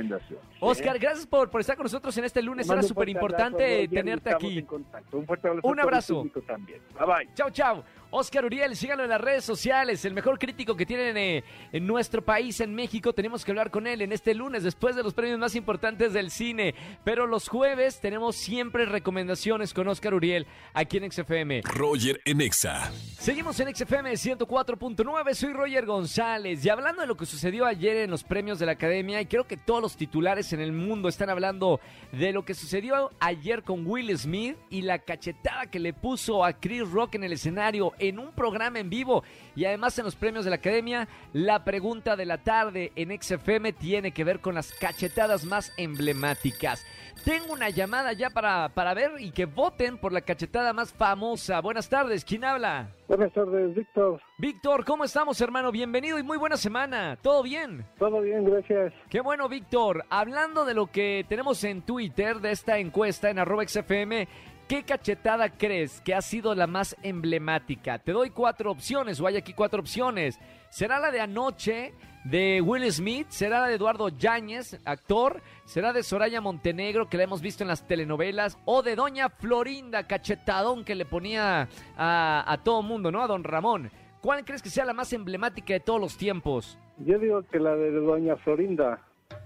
Oscar, 0.60 0.98
gracias 0.98 1.26
por, 1.26 1.50
por 1.50 1.60
estar 1.60 1.76
con 1.76 1.84
nosotros 1.84 2.16
en 2.18 2.24
este 2.24 2.42
lunes. 2.42 2.68
Era 2.68 2.82
súper 2.82 3.08
importante 3.08 3.88
tenerte 3.88 4.30
aquí. 4.32 4.58
en 4.58 4.66
contacto. 4.66 5.18
Un 5.18 5.26
fuerte 5.26 5.48
abrazo. 5.48 5.68
Un 5.68 5.80
abrazo. 5.80 6.26
también. 6.46 6.80
Bye 6.98 7.06
bye. 7.06 7.34
Chau, 7.34 7.50
chau. 7.50 7.84
Oscar 8.12 8.44
Uriel, 8.44 8.74
síganlo 8.74 9.04
en 9.04 9.10
las 9.10 9.20
redes 9.20 9.44
sociales, 9.44 10.04
el 10.04 10.14
mejor 10.14 10.38
crítico 10.38 10.76
que 10.76 10.84
tienen 10.84 11.16
eh, 11.16 11.44
en 11.72 11.86
nuestro 11.86 12.24
país, 12.24 12.60
en 12.60 12.74
México. 12.74 13.12
Tenemos 13.12 13.44
que 13.44 13.52
hablar 13.52 13.70
con 13.70 13.86
él 13.86 14.02
en 14.02 14.12
este 14.12 14.34
lunes, 14.34 14.64
después 14.64 14.96
de 14.96 15.04
los 15.04 15.14
premios 15.14 15.38
más 15.38 15.54
importantes 15.54 16.12
del 16.12 16.30
cine. 16.30 16.74
Pero 17.04 17.28
los 17.28 17.48
jueves 17.48 18.00
tenemos 18.00 18.36
siempre 18.36 18.84
recomendaciones 18.84 19.72
con 19.72 19.86
Oscar 19.86 20.14
Uriel 20.14 20.46
aquí 20.74 20.96
en 20.96 21.10
XFM. 21.10 21.62
Roger 21.62 22.20
en 22.24 22.40
Exa. 22.40 22.90
Seguimos 23.18 23.60
en 23.60 23.74
XFM 23.74 24.12
104.9, 24.12 25.34
soy 25.34 25.52
Roger 25.52 25.86
González 25.86 26.64
y 26.64 26.68
hablando 26.68 27.02
de 27.02 27.06
lo 27.06 27.16
que 27.16 27.26
sucedió 27.26 27.66
ayer 27.66 27.98
en 27.98 28.10
los 28.10 28.24
premios 28.24 28.58
de 28.58 28.66
la 28.66 28.72
Academia 28.72 29.20
y 29.20 29.26
creo 29.26 29.46
que 29.46 29.56
todos 29.56 29.82
los 29.82 29.96
titulares 29.96 30.52
en 30.52 30.60
el 30.60 30.72
mundo 30.72 31.08
están 31.08 31.30
hablando 31.30 31.80
de 32.12 32.32
lo 32.32 32.44
que 32.44 32.54
sucedió 32.54 33.10
ayer 33.20 33.62
con 33.62 33.86
Will 33.86 34.16
Smith 34.18 34.56
y 34.70 34.82
la 34.82 34.98
cachetada 34.98 35.66
que 35.66 35.78
le 35.78 35.92
puso 35.92 36.44
a 36.44 36.54
Chris 36.54 36.90
Rock 36.90 37.14
en 37.14 37.24
el 37.24 37.32
escenario 37.34 37.92
en 38.00 38.18
un 38.18 38.32
programa 38.32 38.78
en 38.80 38.90
vivo 38.90 39.22
y 39.54 39.64
además 39.64 39.98
en 39.98 40.04
los 40.04 40.16
premios 40.16 40.44
de 40.44 40.50
la 40.50 40.56
Academia, 40.56 41.08
la 41.32 41.64
pregunta 41.64 42.16
de 42.16 42.26
la 42.26 42.38
tarde 42.38 42.92
en 42.96 43.16
XFM 43.20 43.72
tiene 43.72 44.12
que 44.12 44.24
ver 44.24 44.40
con 44.40 44.54
las 44.54 44.72
cachetadas 44.72 45.44
más 45.44 45.72
emblemáticas. 45.76 46.84
Tengo 47.24 47.52
una 47.52 47.68
llamada 47.68 48.14
ya 48.14 48.30
para, 48.30 48.70
para 48.70 48.94
ver 48.94 49.12
y 49.18 49.30
que 49.30 49.44
voten 49.44 49.98
por 49.98 50.12
la 50.12 50.22
cachetada 50.22 50.72
más 50.72 50.92
famosa. 50.92 51.60
Buenas 51.60 51.88
tardes, 51.88 52.24
¿quién 52.24 52.44
habla? 52.44 52.88
Buenas 53.08 53.32
tardes, 53.34 53.74
Víctor. 53.74 54.20
Víctor, 54.38 54.84
¿cómo 54.86 55.04
estamos, 55.04 55.38
hermano? 55.40 55.70
Bienvenido 55.70 56.18
y 56.18 56.22
muy 56.22 56.38
buena 56.38 56.56
semana. 56.56 57.18
¿Todo 57.20 57.42
bien? 57.42 57.84
Todo 57.98 58.22
bien, 58.22 58.44
gracias. 58.44 58.94
Qué 59.10 59.20
bueno, 59.20 59.48
Víctor. 59.50 60.04
Hablando 60.08 60.64
de 60.64 60.72
lo 60.72 60.86
que 60.86 61.26
tenemos 61.28 61.62
en 61.64 61.82
Twitter, 61.82 62.40
de 62.40 62.52
esta 62.52 62.78
encuesta 62.78 63.28
en 63.28 63.38
arroba 63.38 63.66
XFM, 63.66 64.26
¿qué 64.70 64.84
cachetada 64.84 65.50
crees 65.50 66.00
que 66.00 66.14
ha 66.14 66.22
sido 66.22 66.54
la 66.54 66.68
más 66.68 66.96
emblemática? 67.02 67.98
Te 67.98 68.12
doy 68.12 68.30
cuatro 68.30 68.70
opciones, 68.70 69.20
o 69.20 69.26
hay 69.26 69.36
aquí 69.36 69.52
cuatro 69.52 69.80
opciones. 69.80 70.38
¿Será 70.68 71.00
la 71.00 71.10
de 71.10 71.20
anoche 71.20 71.92
de 72.22 72.60
Will 72.60 72.88
Smith? 72.92 73.26
¿Será 73.30 73.62
la 73.62 73.66
de 73.66 73.74
Eduardo 73.74 74.10
Yáñez, 74.10 74.80
actor? 74.84 75.42
¿Será 75.64 75.92
de 75.92 76.04
Soraya 76.04 76.40
Montenegro, 76.40 77.08
que 77.08 77.16
la 77.16 77.24
hemos 77.24 77.40
visto 77.40 77.64
en 77.64 77.68
las 77.68 77.84
telenovelas? 77.84 78.58
¿O 78.64 78.82
de 78.82 78.94
Doña 78.94 79.28
Florinda, 79.28 80.06
cachetadón 80.06 80.84
que 80.84 80.94
le 80.94 81.04
ponía 81.04 81.68
a, 81.96 82.44
a 82.46 82.58
todo 82.58 82.80
mundo, 82.82 83.10
¿no? 83.10 83.22
A 83.22 83.26
Don 83.26 83.42
Ramón. 83.42 83.90
¿Cuál 84.20 84.44
crees 84.44 84.62
que 84.62 84.70
sea 84.70 84.84
la 84.84 84.92
más 84.92 85.12
emblemática 85.12 85.74
de 85.74 85.80
todos 85.80 86.00
los 86.00 86.16
tiempos? 86.16 86.78
Yo 86.98 87.18
digo 87.18 87.42
que 87.42 87.58
la 87.58 87.74
de 87.74 87.90
Doña 87.90 88.36
Florinda. 88.36 89.00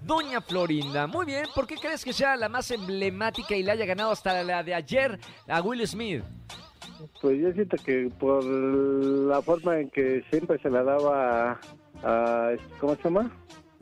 Doña 0.05 0.41
Florinda, 0.41 1.07
muy 1.07 1.25
bien. 1.27 1.47
¿Por 1.55 1.67
qué 1.67 1.77
crees 1.77 2.05
que 2.05 2.13
sea 2.13 2.37
la 2.37 2.49
más 2.49 2.71
emblemática 2.71 3.57
y 3.57 3.63
le 3.63 3.71
haya 3.73 3.87
ganado 3.87 4.11
hasta 4.13 4.43
la 4.43 4.63
de 4.63 4.75
ayer 4.75 5.19
a 5.49 5.61
Will 5.63 5.87
Smith? 5.87 6.23
Pues 7.21 7.41
yo 7.41 7.51
siento 7.53 7.77
que 7.85 8.11
por 8.19 8.45
la 8.45 9.41
forma 9.41 9.79
en 9.81 9.89
que 9.91 10.23
siempre 10.31 10.59
se 10.61 10.69
la 10.71 10.83
daba 10.83 11.53
a, 11.53 11.61
a- 12.03 12.51
¿cómo 12.79 12.95
se 12.97 13.03
llama? 13.05 13.31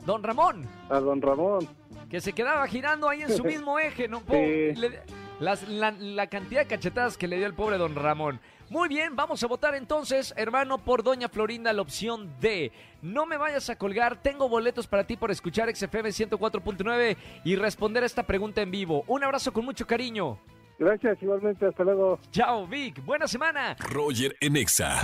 Don 0.05 0.23
Ramón, 0.23 0.65
A 0.89 0.99
don 0.99 1.21
Ramón. 1.21 1.67
que 2.09 2.19
se 2.21 2.33
quedaba 2.33 2.65
girando 2.67 3.09
ahí 3.09 3.21
en 3.23 3.29
su 3.35 3.43
mismo 3.43 3.77
eje, 3.79 4.07
¿no? 4.07 4.19
Sí. 4.19 4.73
le- 4.75 5.01
las- 5.39 5.67
la, 5.67 5.91
la 5.91 6.27
cantidad 6.27 6.61
de 6.61 6.67
cachetadas 6.67 7.17
que 7.17 7.27
le 7.27 7.37
dio 7.37 7.47
el 7.47 7.53
pobre 7.53 7.77
Don 7.77 7.95
Ramón. 7.95 8.39
Muy 8.69 8.89
bien, 8.89 9.15
vamos 9.15 9.43
a 9.43 9.47
votar 9.47 9.75
entonces, 9.75 10.33
hermano, 10.37 10.77
por 10.77 11.03
Doña 11.03 11.29
Florinda, 11.29 11.73
la 11.73 11.81
opción 11.81 12.33
D. 12.39 12.71
No 13.01 13.25
me 13.25 13.37
vayas 13.37 13.69
a 13.69 13.75
colgar, 13.75 14.21
tengo 14.21 14.49
boletos 14.49 14.87
para 14.87 15.05
ti 15.05 15.17
por 15.17 15.31
escuchar 15.31 15.73
XFM 15.75 16.09
104.9 16.09 17.17
y 17.43 17.55
responder 17.55 18.03
a 18.03 18.05
esta 18.05 18.23
pregunta 18.23 18.61
en 18.61 18.71
vivo. 18.71 19.03
Un 19.07 19.23
abrazo 19.23 19.51
con 19.53 19.65
mucho 19.65 19.85
cariño. 19.85 20.39
Gracias, 20.79 21.21
igualmente, 21.21 21.65
hasta 21.67 21.83
luego. 21.83 22.19
Chao, 22.31 22.67
Vic. 22.67 23.03
Buena 23.05 23.27
semana. 23.27 23.75
Roger 23.79 24.35
en 24.41 24.57
Exa. 24.57 25.03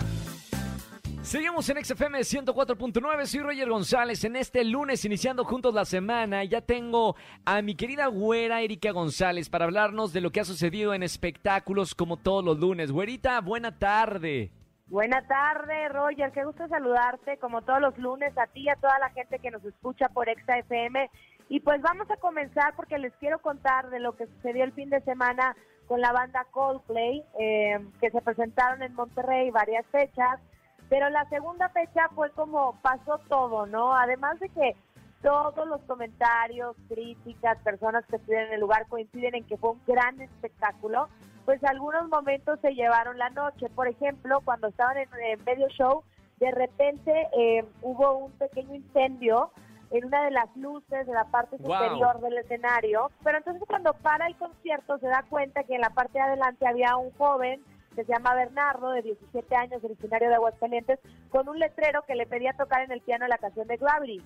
Seguimos 1.22 1.70
en 1.70 1.84
XFM 1.84 2.20
104.9, 2.20 3.26
soy 3.26 3.42
Roger 3.42 3.70
González. 3.70 4.24
En 4.24 4.38
este 4.38 4.64
lunes, 4.64 5.04
iniciando 5.04 5.44
juntos 5.44 5.74
la 5.74 5.84
semana, 5.84 6.46
ya 6.46 6.62
tengo 6.62 7.16
a 7.46 7.62
mi 7.62 7.76
querida 7.76 8.08
güera 8.08 8.62
Erika 8.62 8.92
González 8.92 9.50
para 9.50 9.66
hablarnos 9.66 10.14
de 10.14 10.22
lo 10.22 10.32
que 10.32 10.40
ha 10.40 10.46
sucedido 10.46 10.94
en 10.94 11.04
espectáculos 11.04 11.94
como 11.94 12.18
todos 12.18 12.44
los 12.44 12.58
lunes. 12.58 12.92
Güerita, 12.92 13.42
buena 13.42 13.78
tarde. 13.78 14.50
Buena 14.88 15.22
tarde, 15.28 15.90
Roger. 15.90 16.32
Qué 16.32 16.44
gusto 16.46 16.68
saludarte, 16.68 17.38
como 17.38 17.62
todos 17.62 17.82
los 17.82 17.98
lunes, 18.00 18.36
a 18.38 18.48
ti 18.48 18.62
y 18.62 18.70
a 18.70 18.76
toda 18.78 18.98
la 18.98 19.10
gente 19.12 19.38
que 19.38 19.52
nos 19.52 19.64
escucha 19.66 20.10
por 20.10 20.30
Exa 20.30 20.58
FM. 20.58 21.12
Y 21.50 21.60
pues 21.60 21.82
vamos 21.82 22.10
a 22.10 22.18
comenzar 22.18 22.76
porque 22.76 22.98
les 22.98 23.14
quiero 23.18 23.40
contar 23.40 23.90
de 23.90 24.00
lo 24.00 24.16
que 24.16 24.26
sucedió 24.26 24.64
el 24.64 24.74
fin 24.74 24.90
de 24.90 25.02
semana 25.02 25.56
con 25.86 26.02
la 26.02 26.12
banda 26.12 26.48
Coldplay, 26.52 27.24
eh, 27.40 27.80
que 28.00 28.10
se 28.10 28.22
presentaron 28.22 28.82
en 28.82 28.96
Monterrey 28.96 29.52
varias 29.52 29.86
fechas. 29.88 30.40
Pero 30.90 31.10
la 31.10 31.28
segunda 31.30 31.70
fecha 31.70 32.10
fue 32.16 32.32
como 32.32 32.74
pasó 32.82 33.20
todo, 33.30 33.66
¿no? 33.68 33.96
Además 33.96 34.40
de 34.40 34.50
que 34.50 34.76
todos 35.22 35.68
los 35.68 35.82
comentarios, 35.82 36.76
críticas, 36.88 37.58
personas 37.60 38.06
que 38.08 38.16
estuvieron 38.16 38.48
en 38.48 38.54
el 38.56 38.60
lugar 38.62 38.88
coinciden 38.88 39.36
en 39.36 39.44
que 39.46 39.58
fue 39.58 39.72
un 39.72 39.82
gran 39.86 40.20
espectáculo, 40.22 41.08
pues 41.46 41.64
algunos 41.64 42.08
momentos 42.10 42.60
se 42.62 42.74
llevaron 42.74 43.18
la 43.18 43.30
noche. 43.30 43.70
Por 43.70 43.88
ejemplo, 43.88 44.42
cuando 44.46 44.68
estaban 44.68 44.98
en, 44.98 45.10
en 45.24 45.44
medio 45.46 45.68
show, 45.70 46.04
de 46.40 46.52
repente 46.52 47.28
eh, 47.38 47.66
hubo 47.82 48.18
un 48.18 48.32
pequeño 48.34 48.76
incendio 48.76 49.52
en 49.92 50.06
una 50.06 50.24
de 50.24 50.32
las 50.32 50.56
luces 50.56 51.06
de 51.08 51.14
la 51.14 51.26
parte 51.26 51.58
Wow. 51.58 51.74
superior 51.74 52.22
del 52.22 52.38
escenario, 52.38 53.10
pero 53.24 53.40
entonces 53.40 53.64
cuando 53.68 53.94
para 53.96 54.28
el 54.28 54.36
concierto 54.38 54.98
se 55.00 55.08
da 55.08 55.26
cuenta 55.30 55.64
que 55.64 55.76
en 55.76 55.82
la 55.82 55.90
parte 55.90 56.14
de 56.14 56.24
adelante 56.24 56.68
había 56.68 56.96
un 56.96 57.12
joven 57.18 57.62
que 58.00 58.06
se 58.06 58.14
llama 58.14 58.34
Bernardo, 58.34 58.92
de 58.92 59.02
17 59.02 59.56
años, 59.58 59.84
originario 59.84 60.30
de 60.30 60.36
Aguascalientes, 60.36 61.00
con 61.32 61.50
un 61.50 61.60
letrero 61.60 62.02
que 62.08 62.16
le 62.16 62.26
pedía 62.26 62.54
tocar 62.54 62.82
en 62.82 62.92
el 62.94 63.02
piano 63.02 63.28
la 63.28 63.38
canción 63.38 63.68
de 63.68 63.76
Gravity. 63.76 64.22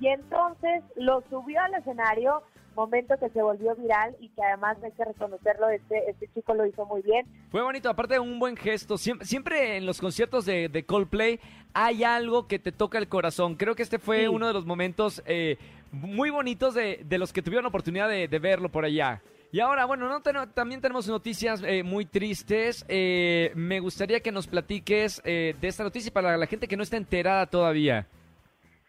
Y 0.00 0.08
entonces 0.08 0.82
lo 0.96 1.22
subió 1.30 1.62
al 1.62 1.72
escenario, 1.74 2.42
momento 2.76 3.16
que 3.18 3.30
se 3.30 3.40
volvió 3.40 3.74
viral 3.76 4.14
y 4.20 4.28
que 4.30 4.42
además 4.42 4.76
hay 4.82 4.90
que 4.92 5.04
reconocerlo, 5.06 5.70
este, 5.70 6.10
este 6.10 6.28
chico 6.34 6.52
lo 6.52 6.66
hizo 6.66 6.84
muy 6.84 7.00
bien. 7.00 7.24
Fue 7.50 7.62
bonito, 7.62 7.88
aparte 7.88 8.14
de 8.14 8.20
un 8.20 8.38
buen 8.38 8.56
gesto. 8.56 8.98
Siempre, 8.98 9.26
siempre 9.26 9.76
en 9.78 9.86
los 9.86 10.00
conciertos 10.00 10.44
de, 10.44 10.68
de 10.68 10.84
Coldplay 10.84 11.40
hay 11.72 12.04
algo 12.04 12.46
que 12.46 12.58
te 12.58 12.72
toca 12.72 12.98
el 12.98 13.08
corazón. 13.08 13.54
Creo 13.54 13.74
que 13.74 13.84
este 13.84 13.98
fue 13.98 14.22
Sí. 14.22 14.26
uno 14.26 14.48
de 14.48 14.52
los 14.52 14.66
momentos 14.66 15.22
eh, 15.24 15.56
muy 15.92 16.28
bonitos 16.28 16.74
de, 16.74 17.00
de 17.06 17.16
los 17.18 17.32
que 17.32 17.40
tuvieron 17.40 17.64
oportunidad 17.64 18.08
de, 18.08 18.28
de 18.28 18.38
verlo 18.38 18.68
por 18.68 18.84
allá. 18.84 19.22
Y 19.54 19.60
ahora, 19.60 19.84
bueno, 19.84 20.08
no 20.08 20.20
ten- 20.20 20.50
también 20.52 20.80
tenemos 20.80 21.06
noticias 21.06 21.62
eh, 21.64 21.84
muy 21.84 22.06
tristes. 22.06 22.84
Eh, 22.88 23.52
me 23.54 23.78
gustaría 23.78 24.18
que 24.18 24.32
nos 24.32 24.48
platiques 24.48 25.22
eh, 25.24 25.54
de 25.60 25.68
esta 25.68 25.84
noticia 25.84 26.12
para 26.12 26.36
la 26.36 26.46
gente 26.48 26.66
que 26.66 26.76
no 26.76 26.82
está 26.82 26.96
enterada 26.96 27.46
todavía. 27.46 28.08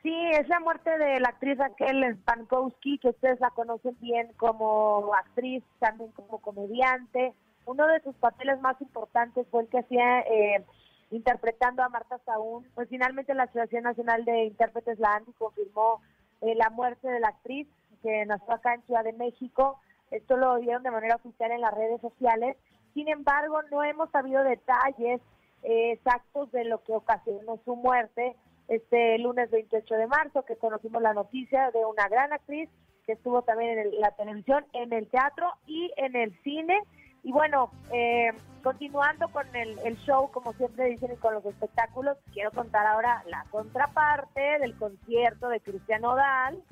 Sí, 0.02 0.12
es 0.32 0.48
la 0.48 0.60
muerte 0.62 0.90
de 0.98 1.20
la 1.20 1.30
actriz 1.30 1.60
Raquel 1.60 2.18
Pankowski, 2.26 2.98
que 2.98 3.10
ustedes 3.10 3.40
la 3.42 3.52
conocen 3.52 3.96
bien 4.02 4.34
como 4.38 5.14
actriz, 5.14 5.64
también 5.78 6.10
como 6.14 6.40
comediante. 6.40 7.36
Uno 7.68 7.86
de 7.86 8.02
sus 8.02 8.16
papeles 8.16 8.60
más 8.60 8.82
importantes 8.82 9.46
fue 9.52 9.62
el 9.62 9.68
que 9.70 9.78
hacía 9.78 10.22
eh, 10.22 10.66
interpretando 11.12 11.84
a 11.84 11.90
Marta 11.90 12.18
Saúl. 12.26 12.66
Pues 12.74 12.90
finalmente 12.90 13.36
la 13.36 13.44
Asociación 13.44 13.84
Nacional 13.84 14.26
de 14.26 14.46
Intérpretes, 14.46 14.98
la 14.98 15.14
ANDI, 15.14 15.32
confirmó 15.34 16.02
eh, 16.42 16.56
la 16.56 16.72
muerte 16.72 17.08
de 17.08 17.20
la 17.20 17.28
actriz. 17.28 17.68
que 18.02 18.26
nació 18.26 18.52
acá 18.52 18.74
en 18.74 18.82
Ciudad 18.88 19.04
de 19.04 19.14
México. 19.14 19.80
Esto 20.12 20.38
lo 20.38 20.58
dieron 20.58 20.84
de 20.84 20.92
manera 20.92 21.16
oficial 21.16 21.52
en 21.52 21.62
las 21.62 21.74
redes 21.74 22.02
sociales. 22.02 22.58
Sin 22.94 23.10
embargo, 23.10 23.62
no 23.72 23.84
hemos 23.84 24.10
sabido 24.12 24.44
detalles 24.44 25.22
eh, 25.64 25.92
exactos 25.94 26.52
de 26.52 26.66
lo 26.66 26.84
que 26.84 26.94
ocasionó 26.94 27.60
su 27.66 27.76
muerte 27.76 28.36
este 28.68 29.18
lunes 29.20 29.52
28 29.52 29.96
de 29.96 30.08
marzo, 30.08 30.44
que 30.44 30.56
conocimos 30.56 31.02
la 31.02 31.14
noticia 31.14 31.72
de 31.72 31.86
una 31.86 32.08
gran 32.08 32.34
actriz 32.34 32.70
que 33.06 33.14
estuvo 33.14 33.44
también 33.44 33.78
en 33.78 34.00
la 34.00 34.12
televisión, 34.12 34.66
en 34.74 34.92
el 34.92 35.08
teatro 35.08 35.48
y 35.68 35.92
en 35.98 36.16
el 36.16 36.36
cine. 36.44 36.82
Y 37.24 37.32
bueno, 37.32 37.72
eh, 37.92 38.32
continuando 38.64 39.28
con 39.30 39.46
el, 39.56 39.98
show, 40.06 40.32
como 40.32 40.54
siempre 40.54 40.86
dicen, 40.86 41.12
y 41.14 41.18
con 41.18 41.34
los 41.34 41.46
espectáculos, 41.46 42.18
quiero 42.34 42.52
contar 42.52 42.86
ahora 42.88 43.24
la 43.28 43.46
contraparte 43.52 44.60
del 44.60 44.76
concierto 44.76 45.50
de 45.50 45.60
Cristiano 45.60 46.14
Odal. 46.14 46.64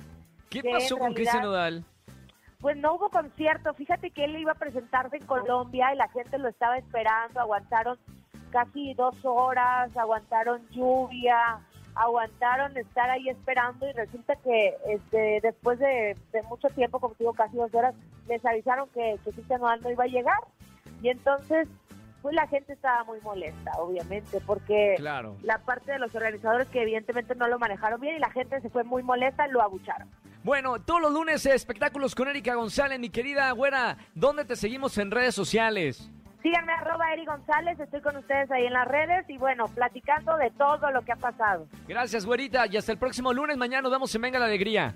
¿Qué 0.49 0.63
pasó 0.63 0.97
con 0.97 1.13
Cristiano 1.13 1.49
Odal? 1.49 1.85
Pues 2.63 2.77
no 2.77 2.93
hubo 2.93 3.09
concierto. 3.09 3.73
Fíjate 3.73 4.11
que 4.11 4.23
él 4.23 4.37
iba 4.37 4.53
a 4.53 4.55
presentarse 4.55 5.17
en 5.17 5.25
Colombia 5.25 5.93
y 5.93 5.97
la 5.97 6.07
gente 6.07 6.37
lo 6.37 6.47
estaba 6.47 6.77
esperando. 6.77 7.41
Aguantaron 7.41 7.99
casi 8.51 8.93
dos 8.93 9.17
horas, 9.25 9.91
aguantaron 9.97 10.65
lluvia, 10.69 11.59
aguantaron 11.93 12.77
estar 12.77 13.09
ahí 13.09 13.27
esperando 13.27 13.85
y 13.85 13.91
resulta 13.91 14.37
que 14.37 14.77
este, 14.87 15.41
después 15.43 15.77
de, 15.77 16.15
mucho 16.47 16.69
tiempo, 16.69 17.01
como 17.01 17.15
digo, 17.19 17.33
casi 17.33 17.57
dos 17.57 17.75
horas, 17.75 17.95
les 18.29 18.45
avisaron 18.45 18.87
que, 18.93 19.19
que 19.25 19.31
Cristiano 19.33 19.67
no 19.75 19.91
iba 19.91 20.05
a 20.05 20.07
llegar. 20.07 20.39
Y 21.01 21.09
entonces, 21.09 21.67
pues 22.21 22.33
la 22.33 22.47
gente 22.47 22.71
estaba 22.71 23.03
muy 23.03 23.19
molesta, 23.19 23.73
obviamente, 23.77 24.39
porque 24.39 24.95
la 24.99 25.57
parte 25.65 25.91
de 25.91 25.99
los 25.99 26.15
organizadores 26.15 26.69
que 26.69 26.83
evidentemente 26.83 27.35
no 27.35 27.49
lo 27.49 27.59
manejaron 27.59 27.99
bien 27.99 28.15
y 28.15 28.19
la 28.19 28.31
gente 28.31 28.61
se 28.61 28.69
fue 28.69 28.85
muy 28.85 29.03
molesta, 29.03 29.47
lo 29.47 29.61
abucharon. 29.61 30.07
Bueno, 30.43 30.81
todos 30.81 31.01
los 31.01 31.13
lunes 31.13 31.45
espectáculos 31.45 32.13
con 32.15 32.27
Erika 32.27 32.55
González, 32.55 32.99
mi 32.99 33.09
querida 33.09 33.49
güera, 33.51 33.97
¿dónde 34.13 34.43
te 34.43 34.57
seguimos 34.57 34.97
en 34.97 35.09
redes 35.09 35.33
sociales? 35.33 36.09
Síganme 36.41 36.73
arroba 36.73 37.13
Eri 37.13 37.25
González, 37.25 37.79
estoy 37.79 38.01
con 38.01 38.17
ustedes 38.17 38.51
ahí 38.51 38.65
en 38.65 38.73
las 38.73 38.85
redes 38.85 39.25
y 39.29 39.37
bueno, 39.37 39.69
platicando 39.69 40.35
de 40.35 40.51
todo 40.51 40.91
lo 40.91 41.01
que 41.03 41.13
ha 41.13 41.15
pasado. 41.15 41.65
Gracias, 41.87 42.25
güerita, 42.25 42.67
y 42.67 42.75
hasta 42.75 42.91
el 42.91 42.97
próximo 42.97 43.31
lunes, 43.31 43.55
mañana 43.55 43.83
nos 43.83 43.91
vemos 43.93 44.13
en 44.13 44.21
Venga 44.21 44.39
la 44.39 44.45
Alegría. 44.45 44.93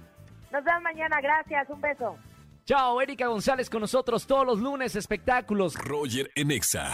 Nos 0.51 0.63
vemos 0.65 0.81
mañana, 0.81 1.21
gracias, 1.21 1.69
un 1.69 1.79
beso. 1.79 2.17
Chao, 2.65 2.99
Erika 2.99 3.27
González 3.27 3.69
con 3.69 3.79
nosotros 3.79 4.27
todos 4.27 4.45
los 4.45 4.59
lunes, 4.59 4.97
espectáculos. 4.97 5.75
Roger 5.75 6.29
Enexa. 6.35 6.93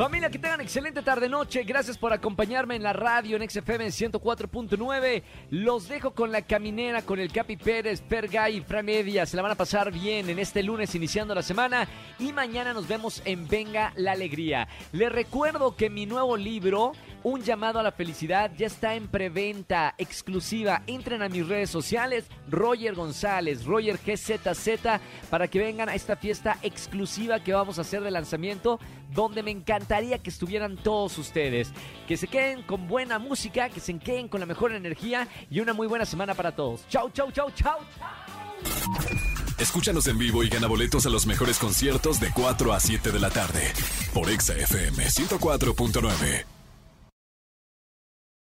Familia, 0.00 0.30
que 0.30 0.38
tengan 0.38 0.62
excelente 0.62 1.02
tarde-noche. 1.02 1.62
Gracias 1.62 1.98
por 1.98 2.10
acompañarme 2.14 2.74
en 2.74 2.82
la 2.82 2.94
radio 2.94 3.36
en 3.36 3.46
XFM 3.46 3.88
104.9. 3.88 5.22
Los 5.50 5.88
dejo 5.88 6.12
con 6.14 6.32
la 6.32 6.40
caminera, 6.40 7.02
con 7.02 7.18
el 7.18 7.30
Capi 7.30 7.58
Pérez, 7.58 8.00
Pergay 8.00 8.56
y 8.56 8.60
Fra 8.62 8.82
Media. 8.82 9.26
Se 9.26 9.36
la 9.36 9.42
van 9.42 9.52
a 9.52 9.56
pasar 9.56 9.92
bien 9.92 10.30
en 10.30 10.38
este 10.38 10.62
lunes 10.62 10.94
iniciando 10.94 11.34
la 11.34 11.42
semana. 11.42 11.86
Y 12.18 12.32
mañana 12.32 12.72
nos 12.72 12.88
vemos 12.88 13.20
en 13.26 13.46
Venga 13.46 13.92
la 13.94 14.12
Alegría. 14.12 14.68
Les 14.92 15.12
recuerdo 15.12 15.76
que 15.76 15.90
mi 15.90 16.06
nuevo 16.06 16.38
libro 16.38 16.92
un 17.22 17.42
llamado 17.42 17.78
a 17.78 17.82
la 17.82 17.92
felicidad 17.92 18.50
ya 18.56 18.66
está 18.66 18.94
en 18.94 19.08
preventa 19.08 19.94
exclusiva. 19.98 20.82
Entren 20.86 21.22
a 21.22 21.28
mis 21.28 21.46
redes 21.46 21.70
sociales, 21.70 22.26
Roger 22.48 22.94
González, 22.94 23.64
Roger 23.64 23.98
GZZ, 23.98 25.00
para 25.28 25.48
que 25.48 25.58
vengan 25.58 25.88
a 25.88 25.94
esta 25.94 26.16
fiesta 26.16 26.58
exclusiva 26.62 27.40
que 27.40 27.52
vamos 27.52 27.78
a 27.78 27.82
hacer 27.82 28.02
de 28.02 28.10
lanzamiento, 28.10 28.80
donde 29.12 29.42
me 29.42 29.50
encantaría 29.50 30.18
que 30.18 30.30
estuvieran 30.30 30.76
todos 30.76 31.18
ustedes. 31.18 31.72
Que 32.06 32.16
se 32.16 32.28
queden 32.28 32.62
con 32.62 32.88
buena 32.88 33.18
música, 33.18 33.68
que 33.68 33.80
se 33.80 33.98
queden 33.98 34.28
con 34.28 34.40
la 34.40 34.46
mejor 34.46 34.72
energía 34.72 35.28
y 35.50 35.60
una 35.60 35.72
muy 35.72 35.86
buena 35.86 36.06
semana 36.06 36.34
para 36.34 36.54
todos. 36.54 36.86
Chau, 36.88 37.10
chau, 37.10 37.30
chau, 37.32 37.50
chau. 37.52 37.78
Escúchanos 39.58 40.06
en 40.06 40.16
vivo 40.16 40.42
y 40.42 40.48
gana 40.48 40.66
boletos 40.66 41.04
a 41.04 41.10
los 41.10 41.26
mejores 41.26 41.58
conciertos 41.58 42.18
de 42.18 42.30
4 42.32 42.72
a 42.72 42.80
7 42.80 43.10
de 43.10 43.20
la 43.20 43.28
tarde 43.28 43.72
por 44.14 44.30
Exa 44.30 44.54
FM 44.54 45.04
104.9. 45.04 46.59